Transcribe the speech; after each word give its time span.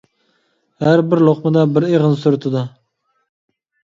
ھەر 0.85 1.01
بىر 1.09 1.19
لوقمىدا 1.27 1.65
بىر 1.75 1.85
ئېغىنى 1.89 2.19
سۈرتىدۇ. 2.21 2.65